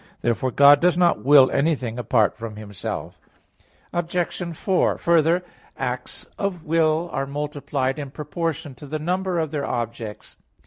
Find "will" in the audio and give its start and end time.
1.23-1.51, 6.63-7.07